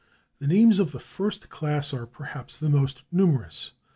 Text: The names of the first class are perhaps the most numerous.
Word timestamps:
The 0.39 0.47
names 0.47 0.79
of 0.79 0.93
the 0.93 0.99
first 0.99 1.49
class 1.51 1.93
are 1.93 2.07
perhaps 2.07 2.57
the 2.57 2.69
most 2.69 3.03
numerous. 3.11 3.73